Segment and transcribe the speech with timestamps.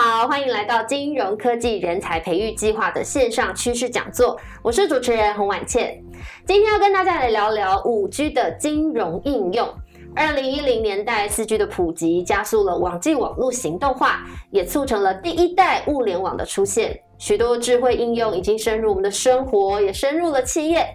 [0.00, 4.38] 好，欢迎来到金融科技人才培育计划的线上趋势讲座。
[4.62, 6.00] 我是主持人洪婉倩，
[6.46, 9.68] 今天要跟大家来聊聊五 G 的金融应用。
[10.14, 14.20] 二零一零年代四 G 的普及，加速了网际网络行动化，
[14.52, 16.96] 也促成了第一代物联网的出现。
[17.18, 20.86] 许多智慧应用已经深入我们的生活，也深入了企业。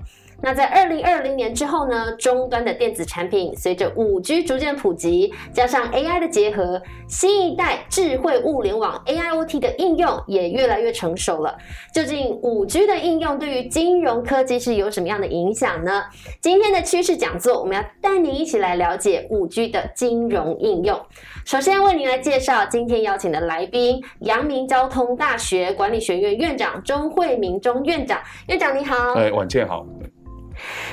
[0.45, 2.11] 那在二零二零年之后呢？
[2.19, 11.57] 终端的电子产品随着五 G 逐渐普及，加上 AI 的结合，新一代智慧物联网 AIoT 的应用也越来越成熟了。
[11.93, 16.03] 究竟五 G 的应用对于金融科技是有什么样的影响呢？
[16.41, 20.99] 今天的趋势讲座，我们要带您一起来了解五 G 的金融应用。
[21.45, 28.19] 首先为您来介绍今天邀请的来宾，阳明交通大学管理学院院长钟慧明钟院长。
[28.47, 29.85] 院长你好，哎，晚见好。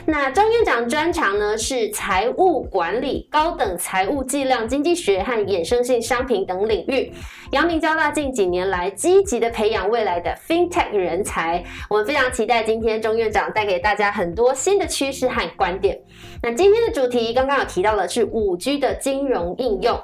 [0.07, 7.13] 那张院长专长呢是财务管理、高等财务计量经济学和衍生性商品等领域。
[7.52, 15.99] 阳明交大近几年来积极的培养未来的 FinTech 人才，我们非常期待今天钟院长带给大家很多新的趋势和观点。
[16.43, 20.01] 那今天的主题刚刚有提到的是五 G 的金融应用。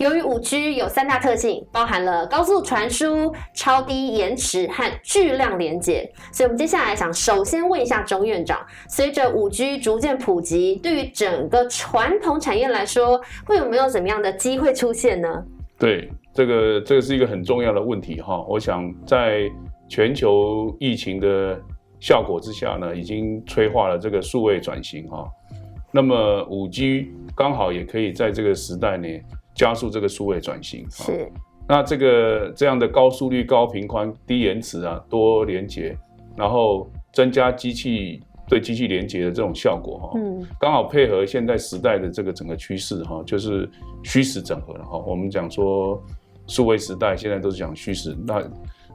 [0.00, 15.28] 由于五 G 有三大特性，包含了高速传输、超低延迟和巨量连接，所以我们接下来想首先问一下钟院长：随着五 G 逐渐普及，对于整个传统产业来说，会有没有怎么样的机会出现呢？
[15.78, 18.42] 对，这个这个是一个很重要的问题哈。
[18.48, 19.50] 我想在
[19.86, 21.60] 全球疫情的
[22.00, 25.28] 效果之下呢，已经催化了这个数位转型哈。
[25.92, 29.06] 那么五 G 刚好也可以在这个时代呢。
[29.60, 31.30] 加速这个数位转型是，
[31.68, 35.94] 那这个这样的高速率、高频宽、低延迟啊，多连接，
[36.34, 43.68] 然后增加机器对机器连接的这种效果哈，嗯，刚好配合现在时代的这个整个趋势哈，就是
[44.02, 44.96] 虚实整合了哈。
[45.06, 46.02] 我们讲说
[46.46, 48.42] 数位时代现在都是讲虚实，那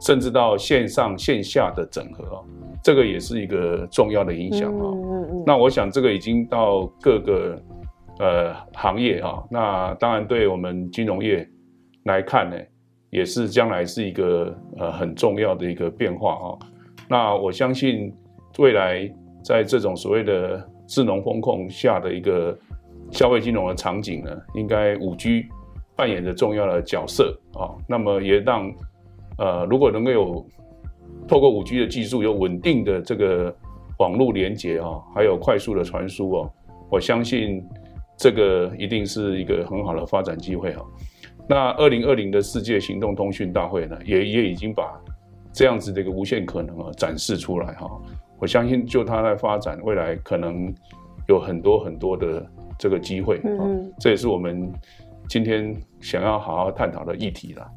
[0.01, 2.41] 甚至到线上线下的整合啊，
[2.83, 4.81] 这个也是一个重要的影响啊。
[4.81, 7.61] 嗯嗯，那我想这个已经到各个。
[8.17, 11.45] 呃，行业哈，那当然对我们金融业
[12.03, 12.55] 来看呢，
[13.09, 16.59] 也是将来是一个呃很重要的一个变化哈。
[17.09, 18.13] 那我相信
[18.57, 19.05] 未来
[19.43, 22.57] 在这种所谓的智能风控下的一个
[23.11, 25.47] 消费金融的场景呢，应该五 G
[25.93, 27.75] 扮演着重要的角色啊。
[27.85, 28.73] 那么也让
[29.37, 30.47] 呃，如果能够有
[31.27, 33.53] 透过五 G 的技术有稳定的这个
[33.99, 36.49] 网络连接啊，还有快速的传输哦，
[36.89, 37.61] 我相信。
[38.17, 40.85] 这个一定是一个很好的发展机会哈。
[41.47, 44.99] 那二零二零的世界行动通讯大会呢，也也已经把
[45.53, 47.89] 这样子的一个无限可能啊展示出来哈。
[48.39, 50.73] 我相信就它在发展，未来可能
[51.27, 52.45] 有很多很多的
[52.79, 53.61] 这个机会啊。
[53.99, 54.71] 这也是我们
[55.29, 57.67] 今天想要好好探讨的议题了。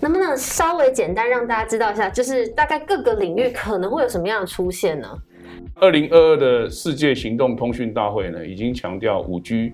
[0.00, 5.08] 能不能稍微简单让大家知道一下，就是大概各个领域可能会有什么样的出现呢？
[5.76, 9.72] 二零二二的世界行动通讯大会呢，已经强调五 G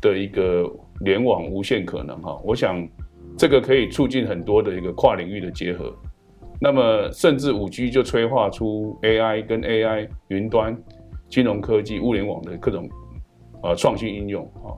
[0.00, 2.40] 的一个联网无限可能哈。
[2.44, 2.88] 我想
[3.36, 5.94] 这个可以促进很多的一个跨领域的结合。
[6.60, 10.76] 那么甚至五 G 就催化出 AI 跟 AI 云端、
[11.28, 12.88] 金融科技、物联网的各种
[13.62, 14.70] 呃创新应用啊。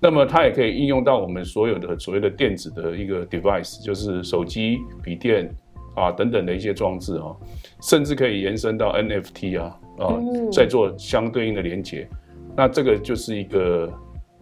[0.00, 5.50] 那么它也可以应用到我们所有的所谓的电子的一个 device，就是手机、笔电
[5.96, 7.34] 啊等等的一些装置啊，
[7.82, 9.76] 甚至可以延伸到 NFT 啊。
[9.98, 10.18] 啊，
[10.52, 12.08] 在做相对应的连接，
[12.56, 13.92] 那这个就是一个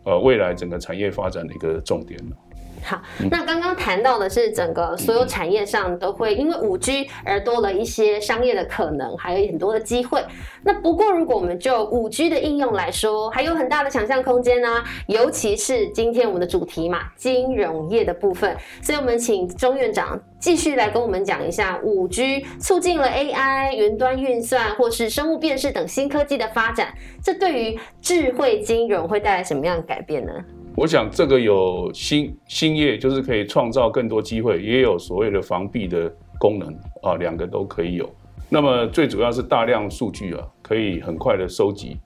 [0.04, 2.36] 呃未来整个产业发展的一个重点了。
[2.84, 3.00] 好，
[3.30, 10.22] 那刚刚谈到的是整个所有产业上都会因为五 G 而多了一些商业的可能，还有很多的机会。
[10.64, 18.56] 那不过如果我们就五 G 的应用来说，还有很大的想象空间呢，尤其是今天我们的主题嘛，金融业的部分。
[18.82, 30.32] 所以我们请钟院长继续来跟我们讲一下五 G 促进了 AI、云端运算或是生物辨识等新科技的发展，这对于智慧金融会带来什么样的改变呢？
[30.74, 36.10] 我想这个有新新业，就是可以创造更多机会，也有所谓的防弊的
[36.40, 38.08] 功能啊，两个都可以有。
[38.48, 41.98] 那么最主要是大量数据啊，可以很快的收集，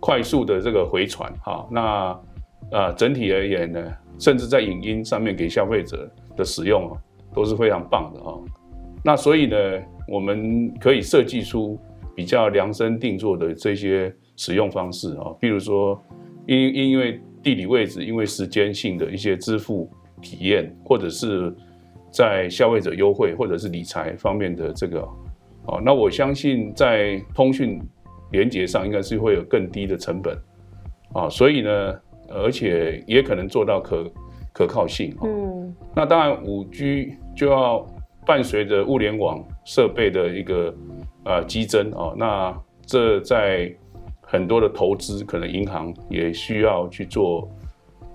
[0.00, 1.66] 快速的这个回传哈。
[1.70, 2.20] 那
[2.72, 3.80] 啊整体而言呢，
[4.18, 6.98] 甚至在影音上面给消费者的使用啊，
[7.32, 8.38] 都是非常棒的哈。
[9.04, 9.56] 那所以呢，
[10.08, 11.78] 我们可以设计出
[12.14, 15.98] 比较量身定做的这些使用方式啊，比如说
[16.46, 17.20] 因因为。
[17.42, 19.90] 地理位置，因为时间性的一些支付
[20.20, 21.54] 体验，或者是
[22.10, 25.00] 在消费者优惠或者是理财方面的这个，
[25.66, 27.80] 哦，那我相信在通讯
[28.32, 30.36] 连接上应该是会有更低的成本，
[31.14, 34.12] 啊，所以呢，而且也可能做到可
[34.52, 35.16] 可靠性。
[35.22, 37.86] 嗯，那当然五 G 就要
[38.26, 40.74] 伴随着物联网设备的一个
[41.24, 43.74] 呃激增啊，那这在
[44.30, 47.50] 很多的投资，可能银行也需要去做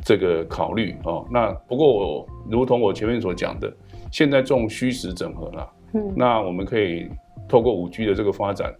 [0.02, 1.28] 这个考虑哦。
[1.30, 3.72] 那不过我如同我前面所讲的，
[4.12, 7.10] 现在重虚实整合了，嗯，那我们可以
[7.50, 8.74] 透过五 G 的这个发展，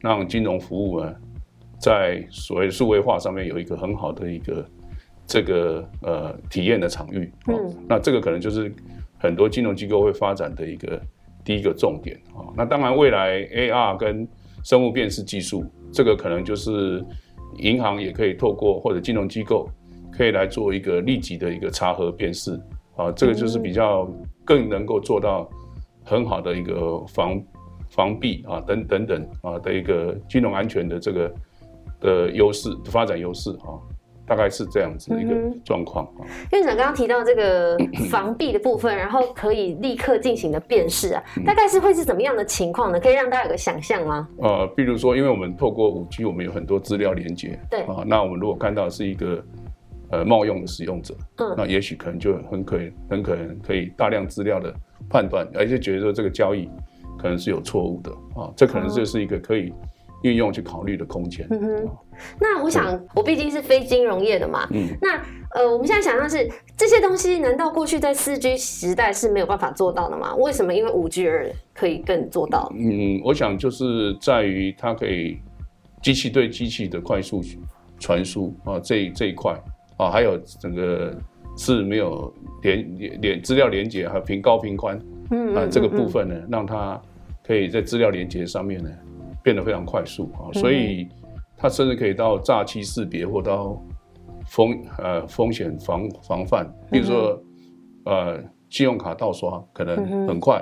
[0.00, 1.14] 让金融服务呢，
[1.78, 4.64] 在所谓数位化上面有一个很好的一个。
[5.26, 8.70] 这个呃体验的场域，嗯，那这个可能就是
[9.16, 11.00] 很多金融机构会发展的一个
[11.42, 12.52] 第一个重点啊。
[12.54, 14.28] 那当然，未来 AR 跟
[14.62, 17.04] 生物辨识技术，这个可能就是
[17.58, 19.68] 银行也可以透过或者金融机构
[20.12, 22.60] 可以来做一个立即的一个查核辨识
[22.96, 23.12] 啊。
[23.12, 24.08] 这个就是比较
[24.44, 25.48] 更能够做到
[26.04, 27.42] 很好的一个防
[27.88, 31.34] 防避啊等等等啊的一个金融安全的这个
[32.00, 33.78] 的优势发展优势啊。
[34.26, 35.34] 大概是这样子的一个
[35.64, 36.24] 状况啊。
[36.52, 37.76] 院长刚刚提到这个
[38.10, 42.98] 防避的部分，然后可以立刻进行的辨识啊，大概是会是怎么样的情况呢？
[43.00, 44.28] 可以让大家有个想象吗？
[44.38, 49.44] 呃，比如说，因为我们透过五 G，我们有很多资料连接，对啊，那我们如果看到是一个
[50.10, 54.74] 呃冒用的使用者，嗯，那也许可能就很可以，很可能可以大量资料的
[55.08, 56.68] 判断，而且觉得说这个交易
[57.18, 58.10] 可能是有错误的
[58.40, 59.72] 啊，这可能就是一个可以。
[60.24, 61.46] 运用去考虑的空间。
[61.50, 61.88] 嗯哼，
[62.40, 64.66] 那我想，我毕竟是非金融业的嘛。
[64.72, 65.22] 嗯，那
[65.54, 70.34] 呃，我们现在想象是这些东西，难道过去在四 G 时代是没有办法做到的吗？
[70.36, 70.74] 为什么？
[70.74, 72.72] 因为五 G 而可以更做到？
[72.74, 75.38] 嗯，我想就是在于它可以
[76.02, 77.42] 机器对机器的快速
[77.98, 79.54] 传输啊，这这一块
[79.98, 81.14] 啊，还有整个
[81.58, 82.32] 是没有
[82.62, 84.98] 连连资料连接，还有频高平宽，
[85.30, 86.98] 嗯啊，这个部分呢，让它
[87.46, 88.90] 可以在资料连接上面呢。
[89.44, 91.06] 变得非常快速啊，所以
[91.56, 93.78] 它甚至可以到诈欺识别或到
[94.46, 97.38] 风呃风险防防范，比如说
[98.06, 100.56] 呃信用卡盗刷可能很快，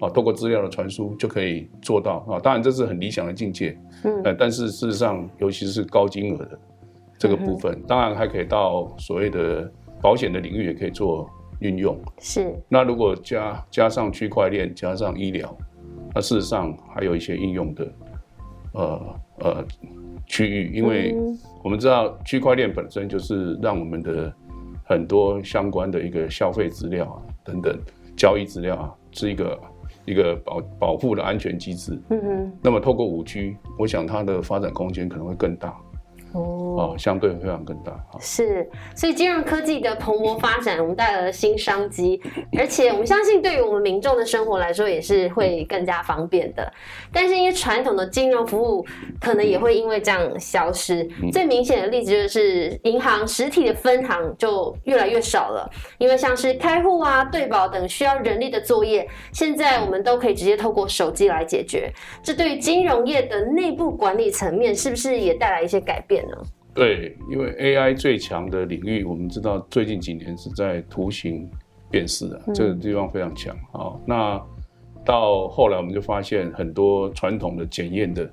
[0.00, 2.40] 啊，透过资料的传输就可以做到啊。
[2.40, 3.78] 当然这是很理想的境界，
[4.24, 6.58] 呃，但是事实上尤其是高金额的
[7.18, 9.70] 这个部分，当然还可以到所谓的
[10.00, 11.28] 保险的领域也可以做
[11.60, 11.94] 运用。
[12.18, 12.58] 是。
[12.70, 15.54] 那如果加加上区块链，加上医疗。
[16.14, 17.92] 那事实上还有一些应用的，
[18.72, 19.64] 呃呃
[20.26, 21.14] 区域，因为
[21.62, 24.32] 我们知道区块链本身就是让我们的
[24.84, 27.78] 很多相关的一个消费资料啊等等
[28.16, 29.60] 交易资料啊是一个
[30.06, 31.98] 一个保保护的安全机制。
[32.10, 32.52] 嗯嗯。
[32.62, 35.76] 那么透过五 G，我想它的发展空间可能会更大。
[36.32, 37.92] 哦，相对非常更大。
[38.20, 42.20] 是，所以金融科技的蓬勃发展，我们带来了新商机，
[42.56, 46.70] 而且我们相信，对于我们民众的生活来说，也是会更加方便的。
[47.12, 48.86] 但是，因为传统的金融服务
[49.20, 51.08] 可能也会因为这样消失。
[51.32, 61.90] 最明显的例子就是，银行实体的分行就越来越少了，因为像是开户啊、对保等需要人力的作业，现在我们都可以直接透过手机来解决。
[62.22, 66.17] 这对于金融业的内部管理层面，是不是也带来一些改变？
[66.74, 71.50] 对，因为 AI 最强的领域，我们知道最近几年是在图形
[71.90, 73.98] 辨识啊，这个地方非常强啊。
[74.06, 74.40] 那
[75.04, 78.30] 到后来我们就发现很多传统的检验的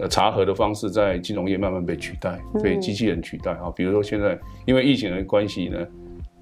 [0.00, 3.72] 呃查核的方式，在金融业慢慢被取代，被机器人取代啊。
[3.74, 5.78] 比如说现在因为疫情的关系呢，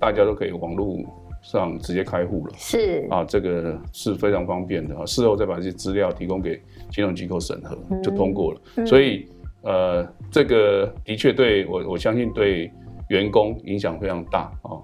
[0.00, 0.98] 大家都可以网络
[1.42, 5.06] 上直接开户了，是啊，这个是非常方便的啊。
[5.06, 6.60] 事后再把这些资料提供给
[6.90, 9.28] 金融机构审核，就通过了，所以。
[9.62, 12.70] 呃，这个的确对我，我相信对
[13.08, 14.80] 员工影响非常大啊。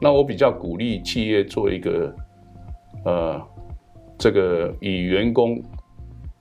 [0.00, 2.14] 那我比较鼓励企业做一个，
[3.04, 3.40] 呃，
[4.18, 5.62] 这个以员工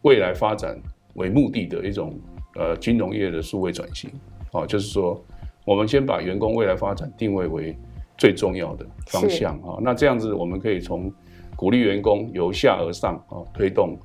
[0.02, 0.78] 未来发展
[1.14, 2.14] 为目的的一种
[2.56, 4.10] 呃金融业的数位转型
[4.52, 5.22] 啊，就是说，
[5.66, 7.76] 我们先把员工未来发展定位为
[8.18, 9.80] 最重要的方向啊。
[9.82, 11.12] 那这样子，我们可以从
[11.56, 13.98] 鼓励员工由下而上啊推动。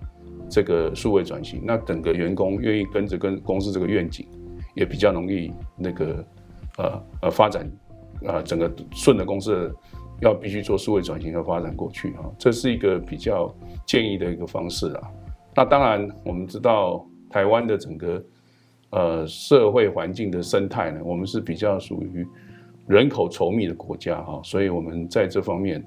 [0.48, 4.26] 这个数位转型，那整个员工愿意跟着跟公司这个愿景，
[4.74, 6.24] 也比较容易那个
[6.78, 7.70] 呃呃发展，
[8.22, 9.74] 呃整个顺着公司的
[10.20, 13.52] 要必须做数位转型和发展过去啊，这是一个比较
[13.86, 15.10] 建议的一个方式啊。
[15.56, 18.24] 那当然我们知道台湾的整个
[18.90, 22.26] 呃社会环境的生态呢，我们是比较属于
[22.86, 25.84] 人口稠密的国家哈，所以我们在这方面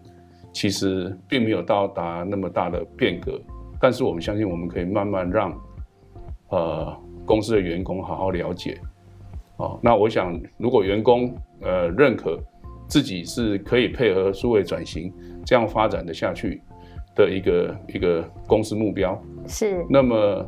[0.52, 3.40] 其实并没有到达那么大的变革。
[3.80, 5.54] 但是我们相信，我们可以慢慢让，
[6.50, 8.80] 呃，公司的员工好好了解，
[9.58, 12.40] 哦，那我想，如果员工呃认可
[12.88, 15.14] 自己是可以配合数位转型
[15.46, 16.62] 这样发展的下去
[17.16, 20.46] 的一个一个公司目标，是，那么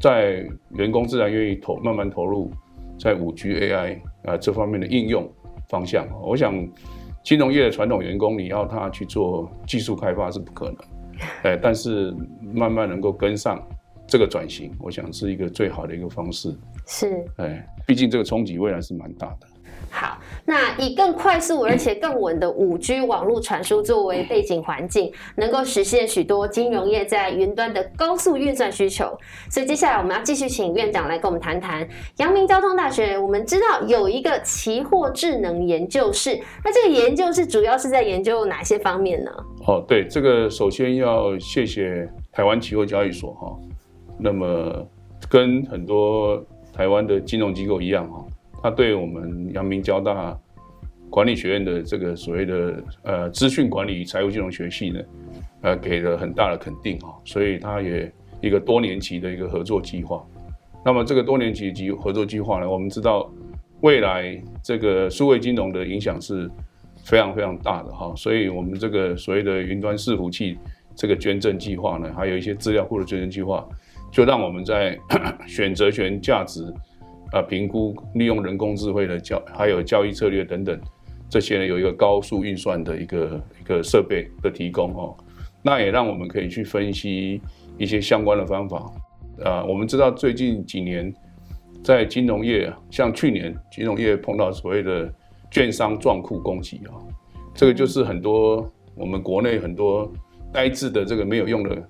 [0.00, 2.50] 在员工自然愿意投慢慢投入
[2.98, 5.30] 在五 G AI 啊这方面的应用
[5.68, 6.54] 方向，我想
[7.24, 10.76] 金融业的传统员工，你要他去做技术开发是不可能，
[11.42, 13.60] 哎，但是慢慢能够跟上
[14.06, 16.54] 这个转型，我想是一个最好的一个方式。
[16.86, 19.46] 是，哎，毕竟这个冲击未来是蛮大的。
[19.94, 29.14] 好，那以更快速而且更稳的五 G 网络传输作为背景环境，能够实现许多金融业在云端的高速运算需求。
[29.50, 33.18] 所以接下来我们要继续请院长来跟我们谈谈阳明交通大学。
[33.18, 39.30] 我们知道有一个期货智能研究室，那这个研究室主要是在研究哪些方面呢？
[39.64, 43.56] 哦，对，这个首先要谢谢台湾期货交易所哈。
[44.18, 44.86] 那么
[45.28, 48.24] 跟很多台湾的金融机构一样哈。
[48.62, 50.38] 他对我们阳明交大
[51.10, 55.00] 管理学院的这个所谓的呃资讯管理与财务金融学系呢，
[55.62, 60.24] 呃给了很大的肯定哈，所以他也一个多年期的一个合作计划。
[60.84, 63.30] 那么这个多年期及合作计划呢，我们知道
[63.80, 66.50] 未来这个数位金融的影响是
[67.04, 70.58] 非常非常大的哈，所以我们这个所谓的云端伺服器
[70.94, 73.66] 这个捐赠计划呢，还有一些资料库的捐赠计划，
[74.10, 74.98] 就让我们在
[75.46, 76.62] 选择权价值。
[77.32, 80.78] 啊，评估利用人工智慧的交，还有交易策略等等，
[81.30, 85.16] 这些呢有一个高速运算的一个一个设备的提供哦，
[85.62, 87.40] 那也让我们可以去分析
[87.78, 88.92] 一些相关的方法。
[89.42, 91.10] 啊，我们知道最近几年
[91.82, 95.10] 在金融业，像去年金融业碰到所谓的
[95.52, 96.98] 券商撞库攻击啊，
[97.54, 100.10] 这个就是很多我们国内很多
[100.52, 101.80] 呆滞的这个没有用的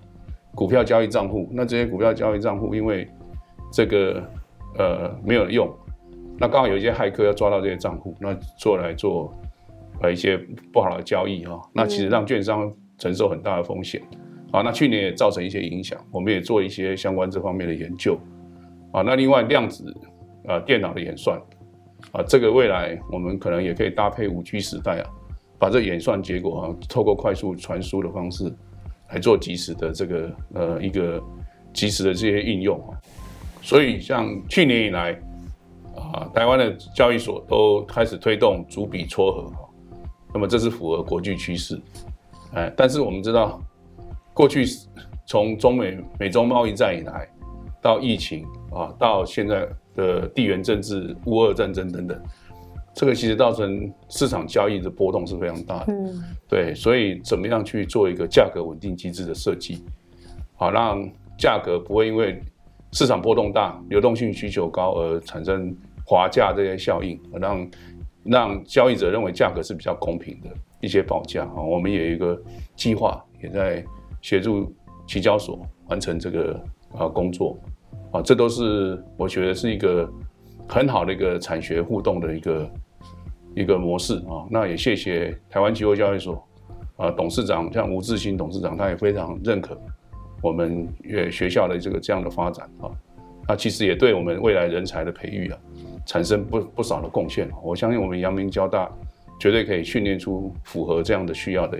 [0.54, 3.08] 股票交易账户，那这些股票交易账户因为
[3.72, 4.22] 这个。
[4.78, 5.70] 呃，没有用。
[6.38, 9.30] 那刚好有一些骇客要抓到这些账户，那做来做
[10.00, 10.38] 呃一些
[10.72, 11.60] 不好的交易哈。
[11.74, 14.00] 那其实让券商承受很大的风险。
[14.50, 18.18] 好，那去年也造成一些影响，我们也做一些相关这方面的研究。
[18.92, 19.94] 啊，那另外量子
[20.48, 21.38] 啊电脑的演算
[22.10, 25.10] 啊，这个未来我们可能也可以搭配五 G 时代啊，
[25.58, 28.52] 把这演算结果啊，透过快速传输的方式
[29.10, 31.22] 来做及时的这个呃一个
[31.72, 32.98] 及时的这些应用啊。
[33.62, 35.12] 所以，像去年以来，
[35.94, 39.52] 啊，台湾的交易所都开始推动逐笔撮合，
[40.34, 41.80] 那么这是符合国际趋势，
[42.54, 43.62] 哎，但是我们知道，
[44.34, 44.64] 过去
[45.26, 47.28] 从中美美中贸易战以来，
[47.80, 52.20] 到疫情啊，到现在的地缘政治、乌俄战争等等，
[52.94, 59.82] 这个其实造成市场交易的波动是非常大的，嗯，对，所以怎么样去做一个价格稳定机制的设计，
[60.56, 61.02] 好让
[61.38, 62.40] 价格不会因为
[62.92, 67.70] 市场波动大，流动性需求高而产生滑价这些效应，让
[68.24, 71.42] 让交易者认为价格是比较公平的一些报价。
[71.44, 71.62] 啊。
[71.62, 72.40] 我们有一个
[72.76, 73.84] 计划，也在
[74.20, 74.72] 协助
[75.06, 76.62] 期交所完成这个
[76.96, 77.58] 啊工作
[78.12, 78.22] 啊。
[78.22, 80.08] 这都是我觉得是一个
[80.68, 82.70] 很好的一个产学互动的一个
[83.56, 84.46] 一个模式啊。
[84.50, 86.46] 那也谢谢台湾期货交易所
[86.96, 89.80] 啊董事长像吴志新董事长，他也非常认可。
[90.40, 92.90] 我们学学校的这个这样的发展啊，
[93.46, 95.58] 那其实也对我们未来人才的培育啊，
[96.04, 97.48] 产生不不少的贡献。
[97.62, 98.90] 我相信我们阳明交大
[99.38, 101.78] 绝对可以训练出符合这样的需要的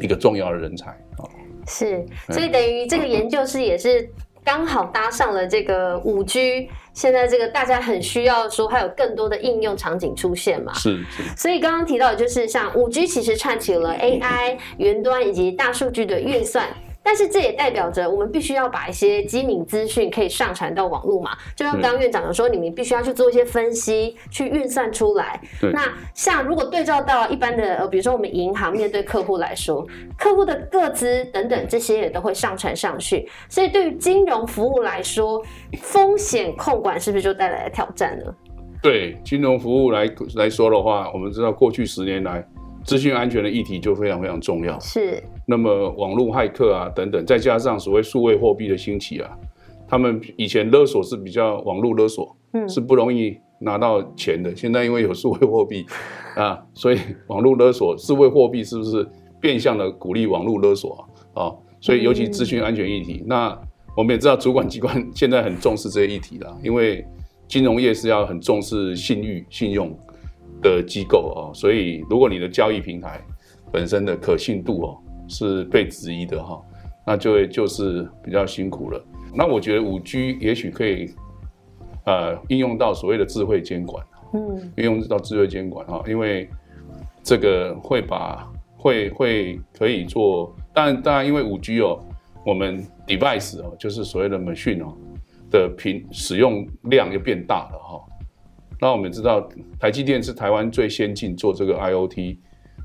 [0.00, 1.22] 一个重要的人才啊。
[1.68, 4.10] 是，所以等于这个研究室也是
[4.44, 10.72] 刚好搭上了这个五 G，现在这个大家很需要说，还有更多的应用场景出现嘛。
[10.74, 11.22] 是是。
[11.36, 16.68] 所以刚刚提到的就是像五 G，其实串起了 AI、云端以及大数据的运算。
[17.04, 21.32] 但是这也代表着我们必须要把一些机敏资讯可以上传到网络嘛？
[21.54, 25.38] 就像刚刚院长有说，你们必须要去做一些分析，去运算出来。
[25.72, 29.86] 那像如果对照到一般的呃，比如说我们银行面对客户来说，
[30.18, 33.28] 客户的个资等等这些也都会上传上去。
[33.50, 35.42] 所以对于金融服务来说，
[35.82, 38.34] 风险控管是不是就带来了挑战呢？
[38.82, 42.42] 对金融服务来来说的话，我们知道过去十年来。
[42.84, 44.78] 资讯安全的议题就非常非常重要。
[44.78, 45.22] 是。
[45.46, 49.30] 那么网络骇客啊等等，再加上所谓数位货币的兴起啊，
[49.86, 54.54] 他们以前勒索是比较网络勒索，嗯，是不容易拿到钱的。
[54.54, 55.84] 现在因为有数位货币
[56.36, 59.06] 啊，所以网络勒索、数位货币是不是
[59.40, 61.52] 变相的鼓励网络勒索啊？
[61.80, 63.56] 所以尤其资讯安全议题，那
[63.96, 67.04] 我们也知道主管机关 现在很重视这些议题了，因为
[67.46, 69.96] 金融业是要很重视信誉、信用。
[70.62, 73.20] 的机构哦，所以如果你的交易平台
[73.70, 74.96] 本身的可信度哦
[75.28, 76.60] 是被质疑的哈，
[77.06, 79.04] 那就会就是比较辛苦了。
[79.34, 81.10] 那我觉得五 G 也许可以
[82.06, 86.48] 呃应用到所谓的智慧监管，嗯，应用到智慧监管哈，因为
[87.22, 91.98] 这个会把会会可以做，但当然因为五 G 哦，
[92.44, 94.96] 我们 device 哦就是所谓的 machine 哦
[95.50, 98.00] 的频使用量又变大了哈。
[98.80, 99.48] 那我们知道，
[99.80, 102.36] 台积电是台湾最先进做这个 IOT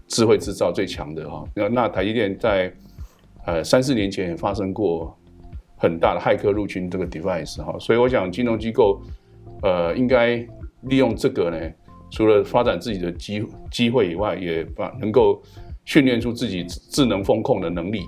[0.09, 1.45] 智慧制造最强的哈。
[1.55, 2.71] 那那台积电在
[3.45, 5.17] 呃三四年前也发生过
[5.77, 9.01] 很大的骇客入侵这个 device 哈，所以我想金融机构
[9.61, 10.35] 呃应该
[10.81, 11.57] 利用这个呢，
[12.11, 15.41] 除了发展自己的机机会以外，也把能够
[15.85, 18.01] 训练出自己智能风控的能力。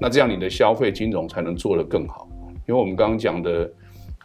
[0.00, 2.28] 那这样你的消费金融才能做得更好，
[2.68, 3.70] 因为我们刚刚讲的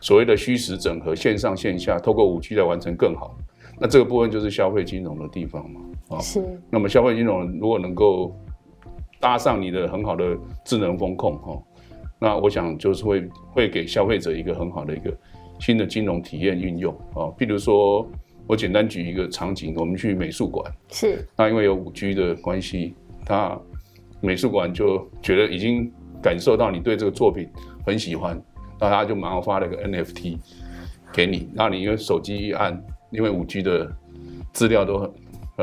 [0.01, 3.37] 所谓的虚实整合，线上线下透过五 G 来完成更好。
[3.79, 6.43] 那这个部分就是消费金融的地方嘛，啊，是。
[6.69, 8.35] 那么消费金融如果能够
[9.19, 11.63] 搭上你的很好的智能风控，哈，
[12.19, 15.15] 那我想就是会会给消费者一个很好的一个
[15.59, 17.31] 新的金融体验运用啊。
[17.37, 18.07] 譬如说，
[18.47, 21.27] 我简单举一个场景，我们去美术馆，是。
[21.37, 23.59] 那因为有五 G 的关系，它
[24.19, 25.91] 美术馆就觉得已经
[26.21, 27.47] 感受到你对这个作品
[27.85, 28.39] 很喜欢，
[28.79, 30.37] 那他就马上发了一个 NFT
[31.13, 32.79] 给你，那你用手机一按。
[33.11, 33.93] 因为五 G 的
[34.53, 35.11] 资料都很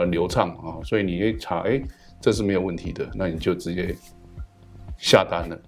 [0.00, 1.80] 很流畅啊，所以你一查，哎，
[2.20, 3.94] 这是没有问题的，那你就直接
[4.96, 5.58] 下单了。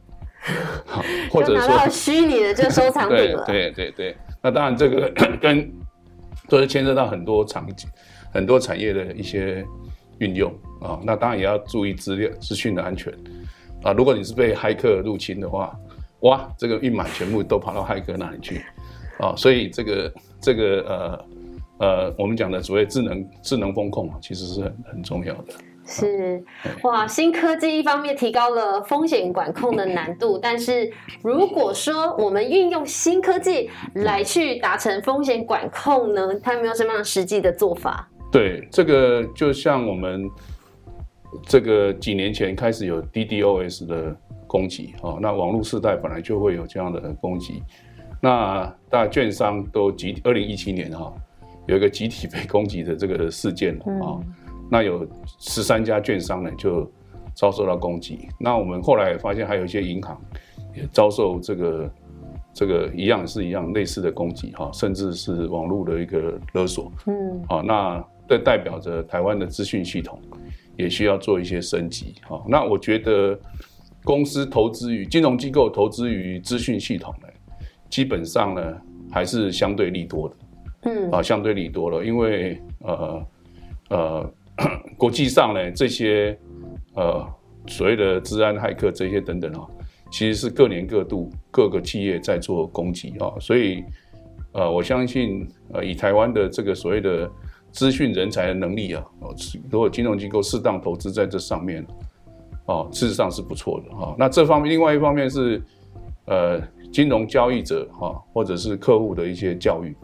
[0.87, 3.45] 好，或者说虚拟的就收藏品了。
[3.45, 5.11] 对对对，那当然这个
[5.41, 5.71] 跟
[6.49, 7.89] 都是牵涉到很多场景、
[8.33, 9.65] 很多产业的一些
[10.19, 10.99] 运用啊。
[11.05, 13.13] 那当然也要注意资料资讯的安全
[13.83, 13.93] 啊。
[13.93, 15.79] 如果你是被骇客入侵的话，
[16.21, 18.63] 哇，这个一买全部都跑到骇客那里去
[19.19, 19.35] 啊。
[19.37, 21.25] 所以这个这个呃。
[21.81, 25.55] 呃，我们讲的所谓智能智能风控啊，其实是很很重要的。
[25.87, 26.45] 是
[26.85, 38.09] 哇，新科技一方面提高了风险管控的难度，但是如果说我们运用新科技来去达成风险管控呢，它有没有什么样实际的做法？
[38.31, 40.31] 对，这个就像我们
[41.49, 44.15] 这个几年前开始有 DDoS 的
[44.47, 47.63] 攻击哦，那网络时代本来就会有这样的攻击，
[48.21, 51.13] 那大券商都集二零一七年哈。
[51.71, 54.19] 有一个集体被攻击的这个事件啊，
[54.69, 55.07] 那有
[55.39, 56.91] 十三家券商呢就
[57.33, 58.29] 遭受到攻击。
[58.41, 60.21] 那我们后来发现还有一些银行
[60.75, 61.91] 也遭受这个
[62.53, 66.91] 这个一样是一样类似的攻击哈，甚至是网络的一个勒索。
[67.07, 70.21] 嗯，好，那这代表着台湾的资讯系统
[70.77, 72.17] 也需要做一些升级。
[72.27, 73.39] 哈，那我觉得
[74.03, 77.29] 公司投资于金融机构投资于资讯系统呢，
[77.89, 78.77] 基本上呢
[79.09, 80.35] 还是相对利多的。
[80.83, 83.27] 嗯啊，相对利多了，因为呃
[83.91, 84.33] 呃，
[84.97, 86.39] 国际上呢，这些
[86.95, 87.27] 呃
[87.67, 89.67] 所谓的治安骇客这些等等啊，
[90.11, 93.85] 其实是各年各度各个企业在做攻击啊，所以
[94.53, 97.31] 呃，我相信呃，以台湾的这个所谓的
[97.71, 99.05] 资讯人才的能力啊，
[99.71, 101.87] 如果金融机构适当投资在这上面，
[102.67, 104.17] 哦，事实上是不错的哈。
[104.19, 105.63] 那这方面，另外一方面是
[106.25, 109.95] 呃，金融交易者哈，或者是客户的一些教育。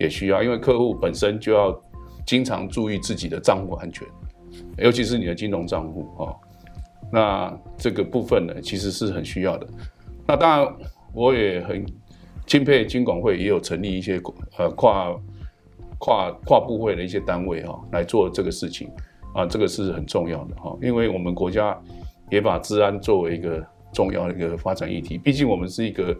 [0.00, 1.78] 也需要，因为客户本身就要
[2.26, 4.08] 经常注意自己的账户安全，
[4.78, 6.34] 尤其是你的金融账户啊。
[7.12, 9.66] 那这个部分呢，其实是很需要的。
[10.26, 10.74] 那当然，
[11.12, 11.84] 我也很
[12.46, 14.20] 钦佩金管会也有成立一些
[14.56, 15.12] 呃跨
[15.98, 18.88] 跨跨部会的一些单位哈，来做这个事情
[19.34, 20.76] 啊，这个是很重要的哈。
[20.80, 21.76] 因为我们国家
[22.30, 23.60] 也把治安作为一个
[23.92, 26.16] 重要的一个发展议题，毕竟我们是一个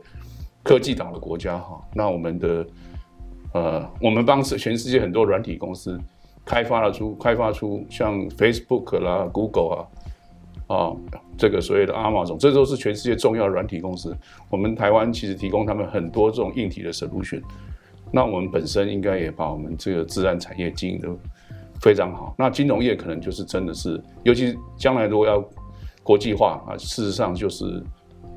[0.65, 1.81] 科技党的国家哈。
[1.95, 2.67] 那我们的
[3.53, 5.99] 呃，我们帮全世界很多软体公司
[6.45, 9.77] 开发了出开发出像 Facebook 啦、Google
[10.69, 10.93] 啊，啊，
[11.37, 14.17] 这个所谓的 Amazon，这都是全世界重要的软体公司。
[14.49, 17.43] 我们台湾其实提供他们很多这种硬体的 solution。
[18.13, 21.09] 那我们本身应该也把我们这个自然产业经营的
[21.81, 22.35] 非常好。
[22.39, 25.45] 那金融业可能就是真的是，尤其将来如果要
[26.03, 27.83] 国际化啊，事实上就是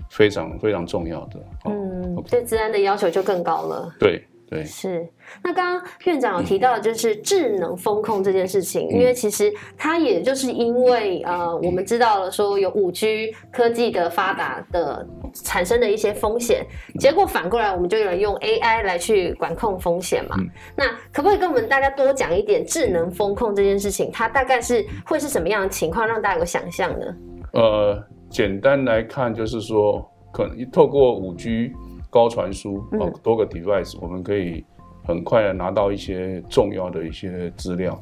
[0.10, 1.39] 非常非常重要的。
[1.65, 3.93] 嗯，对治安的要求就更高了。
[3.99, 4.23] 对。
[4.54, 5.08] 对，是。
[5.42, 16.66] 那刚刚院长有提到，就是智能风控这件事情，因为其实它也就是因为呃，我们知道了说有五 G 科技的发达的产生的一些风险，
[17.00, 20.36] 结果反过来我们就有人用 AI 来去管控风险嘛。
[20.76, 24.12] 那可不可以跟我们大家多讲一点智能风控这件事情？
[24.12, 27.06] 它大概是会是什么样的情况，让大家有想象呢？
[27.54, 31.72] 呃，简单来看就是说，可能透过五 G。
[32.13, 34.63] 高传输哦，多个 device，我们可以
[35.04, 37.99] 很快的拿到一些重要的一些资料。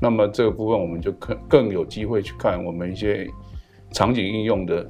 [0.00, 3.28] 那么这个部分我们就更更有机会去看我们一些
[3.90, 4.88] 场景应用的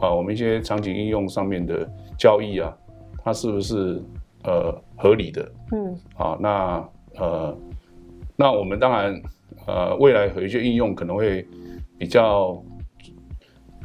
[0.00, 1.88] 啊，我们一些场景应用上面的
[2.18, 2.76] 交易啊，
[3.22, 4.02] 它是不是
[4.42, 5.52] 呃合理的？
[5.70, 7.56] 嗯，好，那呃，
[8.34, 9.22] 那我们当然
[9.66, 11.46] 呃，未来有一些应用可能会
[11.96, 12.60] 比较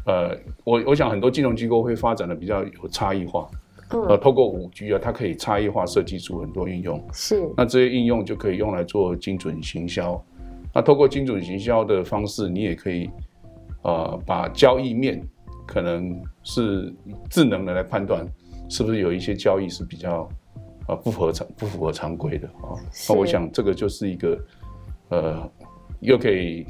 [0.08, 3.47] 呃，我我想很多金融机构会发展的比较有差异化。
[3.89, 7.02] 呃，透过五 G 啊，它可以差异化设计出很多应用。
[7.13, 10.21] 是，那这些应用就可以用来做精准行销，
[10.73, 13.10] 那透过精准行销的方式，你也可以
[13.84, 15.26] 呃把交易面
[15.65, 16.93] 可能是
[17.30, 18.28] 智能的来判断，
[18.67, 20.28] 是不是有一些交易是比较
[20.89, 22.76] 呃不合常不符合常规的啊？
[23.08, 24.38] 那我想这个就是一个
[25.10, 25.52] 呃
[26.02, 26.65] 又可以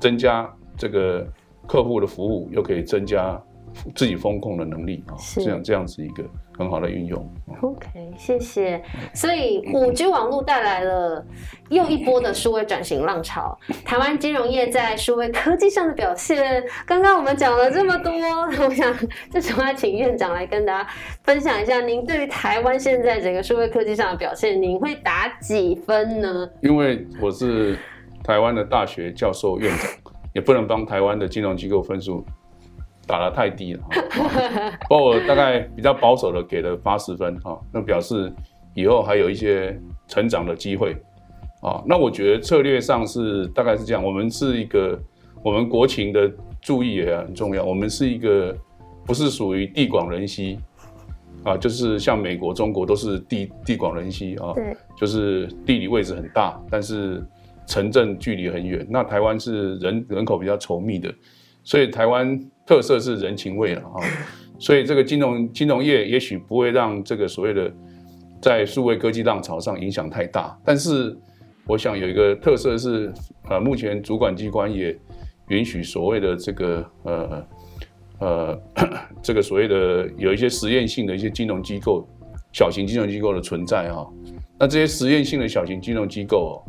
[0.00, 1.24] 增加这个
[1.64, 3.40] 客户的服务，又可以增加。
[3.94, 6.24] 自己风控的能力啊，这样这样子一个
[6.56, 7.28] 很好的运用。
[7.62, 8.82] OK，谢谢。
[9.14, 11.24] 所以五 G 网络带来了
[11.68, 13.58] 又一波的数位转型浪潮。
[13.84, 18.12] 台湾金融业在数位科技上的表现，刚刚我们讲了这么多，
[18.64, 18.94] 我想
[19.30, 20.88] 这时候要请院长来跟大家
[21.22, 26.48] 分享一下，您对于台湾现在整个数位科技上的表现，您会打几分呢？
[26.62, 27.78] 因为我是
[28.22, 29.90] 台湾的大学教授院长，
[30.34, 32.24] 也不能帮台湾的金融机构分数。
[33.08, 33.80] 打得太低了，
[34.86, 38.30] 不过我大概比较保守的给了八十分哈，那表示
[38.74, 40.94] 以后还有一些成长的机会
[41.62, 41.82] 啊。
[41.86, 45.00] 那我觉得策略上是大概是这样，我们是一个
[45.42, 48.54] 我们国情的注意也很重要，我们是一个
[49.06, 50.58] 不是属于地广人稀
[51.44, 57.24] 啊，就是像美国、中国都是地地广人稀啊，对，就是地理位置很大，但是
[57.66, 58.86] 城镇距离很远。
[58.90, 61.10] 那台湾是人人口比较稠密的，
[61.64, 62.38] 所以台湾。
[62.68, 63.96] 特色是人情味了啊，
[64.58, 67.72] 所以这个金融金融业也许不会让这个所谓的
[68.42, 71.16] 在数位科技浪潮上影响太大，但是
[71.66, 73.10] 我想有一个特色是，
[73.48, 74.94] 呃，目前主管机关也
[75.48, 77.46] 允许所谓的这个呃
[78.18, 78.60] 呃
[79.24, 82.06] 这个所谓的有一些实验性的一些金融机构、
[82.52, 84.06] 小型金融机构的存在哈。
[84.58, 86.62] 那这些实验性的小型金融机构，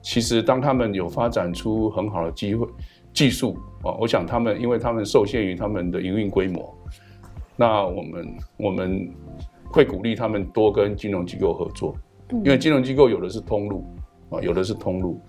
[0.00, 2.68] 其实当他们有发展出很好的机会。
[3.12, 6.74] 技术啊，我想他们，因为他们受限于他们的营运规模，
[7.56, 9.10] 那我们我们
[9.64, 11.94] 会鼓励他们多跟金融机构合作，
[12.30, 13.84] 因为金融机构有的是通路
[14.30, 15.20] 啊，有的是通路，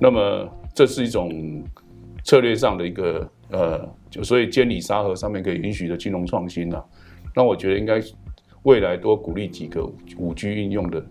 [0.00, 1.62] 那么这是一种
[2.24, 6.82] 策略上的一个呃，就所以监理沙盒上面可以允许的金融创新呐，
[7.34, 8.00] 那我觉得应该
[8.62, 9.84] 未来多鼓励几个
[10.18, 11.04] 五 G 应用的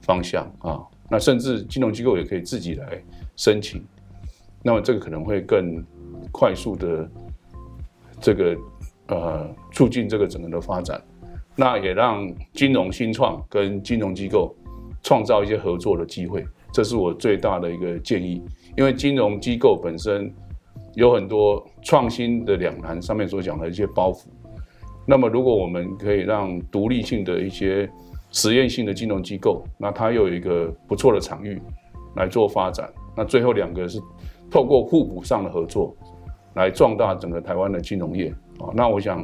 [0.00, 3.02] 方向啊，那甚至金融机构也可以自己来
[3.36, 3.84] 申请。
[4.66, 5.80] 那么这个可能会更
[6.32, 7.08] 快速的
[8.20, 8.56] 这个
[9.06, 11.00] 呃促进这个整个的发展，
[11.54, 14.52] 那也让金融新创跟金融机构
[15.04, 18.42] 创造一些合作的机会，这是我最大的一个建议。
[18.76, 20.34] 因为金融机构本身
[20.94, 24.24] 有很多创新的两难，上面所讲的一些包袱。
[25.06, 27.88] 那么如果我们可以让独立性的一些
[28.32, 31.62] 实验性的金融机构，那它又有一个不错的场域
[32.16, 34.00] 来做发展，那最后两个是。
[34.50, 35.94] 透过互补上的合作，
[36.54, 38.70] 来壮大整个台湾的金融业啊。
[38.74, 39.20] 那我想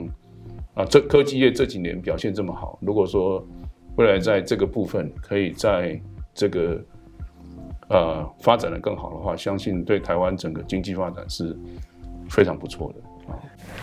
[0.74, 3.46] 啊，这科技业这几年表现这么好，如果说
[3.96, 6.00] 未来在这个部分可以在
[6.32, 6.80] 这个
[7.88, 11.56] 呃发展的更好的话，相信对台湾整个经济发展是
[12.30, 13.00] 非常不错的。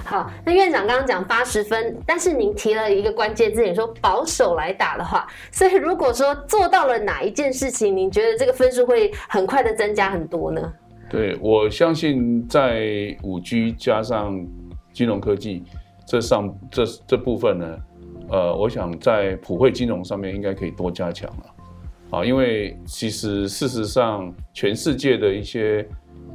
[0.03, 10.73] 好，那院长刚刚讲八十分，但是您提了一个关键字，你说保守来打的话，所以如果说做到了哪一件事情，您觉得这个分数会很快的增加很多呢？
[11.09, 14.45] 对，我相信在五 G 加上
[14.93, 15.63] 金融科技
[16.05, 17.77] 这上这这部分呢，
[18.29, 25.83] 呃，我想在普惠金融上面应该可以多加强了，啊，因为其实事实上全世界的一些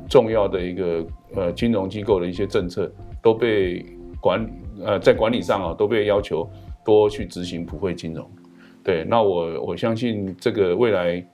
[0.09, 1.07] 重要的一个
[1.37, 3.87] 呃金融机构的一些政策都被
[4.21, 4.45] 管
[4.85, 6.51] 呃在管理上啊都被要求
[6.85, 8.29] 多去执行普惠金融，
[8.83, 11.25] 对，那我我相信这个未来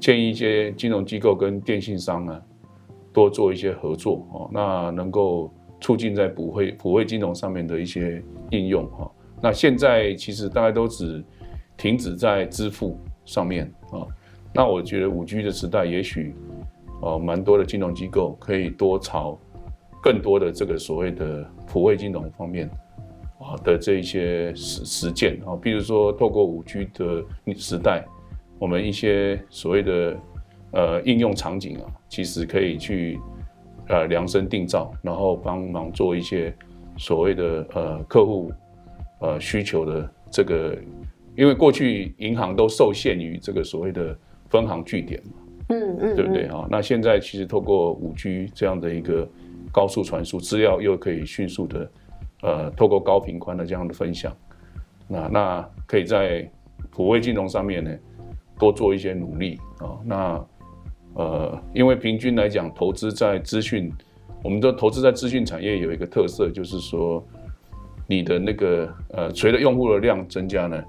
[0.00, 2.42] 建议一些金融机构跟电信商呢。
[3.12, 9.10] 多做一些合作哦，那能够促进在普惠普惠金融上面的一些应用哈。
[9.40, 11.22] 那现在其实大概都只
[11.76, 14.06] 停止在支付上面啊。
[14.54, 16.34] 那我觉得五 G 的时代，也许
[17.02, 19.38] 呃蛮多的金融机构可以多朝
[20.02, 22.70] 更多的这个所谓的普惠金融方面
[23.38, 27.24] 啊的这一些实实践啊，比如说透过五 G 的
[27.56, 28.06] 时代，
[28.58, 30.16] 我们一些所谓的。
[30.72, 33.20] 呃，应用场景啊，其实可以去
[33.88, 36.54] 呃量身定造，然后帮忙做一些
[36.96, 38.50] 所谓的呃客户
[39.20, 40.74] 呃需求的这个，
[41.36, 44.16] 因为过去银行都受限于这个所谓的
[44.48, 45.32] 分行据点嘛，
[45.68, 46.66] 嗯嗯，对不对啊？
[46.70, 49.28] 那现在其实透过五 G 这样的一个
[49.70, 51.90] 高速传输，资料又可以迅速的
[52.40, 54.34] 呃透过高频宽的这样的分享，
[55.06, 56.50] 那那可以在
[56.90, 57.94] 普惠金融上面呢
[58.58, 60.46] 多做一些努力啊，那。
[61.14, 63.92] 呃，因为平均来讲，投资在资讯，
[64.42, 67.22] 我们的投资在资讯产业有一个特色，就是说，
[68.06, 70.82] 你的那个呃，随着用户的量增加呢，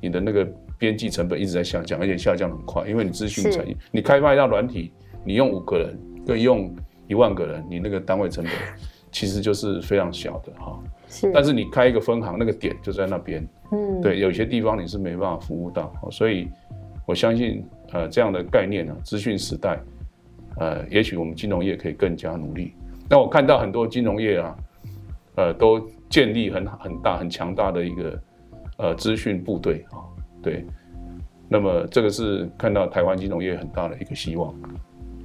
[0.00, 0.46] 你的那个
[0.78, 2.86] 边际成本一直在下降，而且下降很快。
[2.88, 4.92] 因为你资讯产业，你开发一套软体，
[5.24, 6.74] 你用五个人跟用
[7.06, 8.52] 一万个人，你那个单位成本
[9.12, 10.78] 其实就是非常小的哈。
[11.08, 16.48] 是，但是你开一个分行，那个点就在那边，嗯，对，有些地方你是没办法服务到，所以
[17.06, 19.78] 我相信，呃，这样的概念呢，资讯时代，
[20.58, 22.72] 呃，也许我们金融业可以更加努力。
[23.08, 24.56] 那我看到很多金融业啊，
[25.36, 28.22] 呃，都建立很很大很强大的一个
[28.78, 30.02] 呃资讯部队啊，
[30.42, 30.64] 对，
[31.48, 34.54] 那么这个是看到台湾金融业很大的一个希望。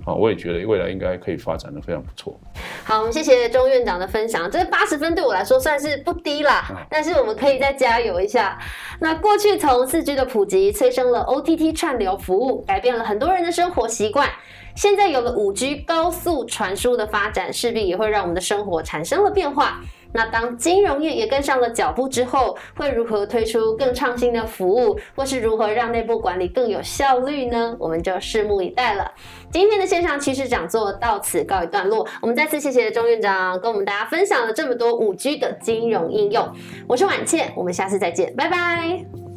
[0.05, 2.39] 啊，我也觉得未来应该可以发展的非常不错。
[2.83, 4.49] 好，我们谢谢钟院长的分享。
[4.49, 8.57] 这八十分对我来说算是不低啦，但是我们可以再加油一下。
[8.99, 14.29] 那过去从四 G 的普及催生了 OTT 串流服务，改变了很多人的生活习惯。
[14.75, 19.81] 现在有了五 G 高速传输的发展，势必也会让我们的生活产生了变化。
[20.13, 27.75] 那当金融业也跟上了脚步之后，会如何推出更创新的服务，或是如何让内部管理更有效率呢？
[27.79, 29.11] 我们就拭目以待了。
[29.51, 36.49] 今天的线上趋势讲座到此告一段落，我们再次谢谢钟院长跟我们大家分享了这么多五 G 的金融应用。
[36.87, 39.30] 我是婉倩，我们下次再见，拜拜。